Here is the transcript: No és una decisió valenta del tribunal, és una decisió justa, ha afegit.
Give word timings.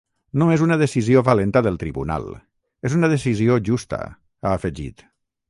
No 0.43 0.45
és 0.53 0.61
una 0.67 0.77
decisió 0.81 1.21
valenta 1.27 1.61
del 1.67 1.77
tribunal, 1.83 2.25
és 2.91 2.97
una 3.01 3.11
decisió 3.13 3.61
justa, 3.69 4.01
ha 4.41 4.57
afegit. 4.57 5.07